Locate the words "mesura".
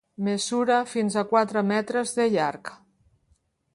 0.27-0.77